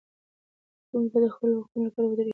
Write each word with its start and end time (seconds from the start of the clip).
زده 0.91 0.93
کوونکي 0.93 1.09
باید 1.13 1.23
د 1.31 1.33
خپلو 1.35 1.53
حقوقو 1.59 1.83
لپاره 1.85 2.07
ودریږي. 2.07 2.29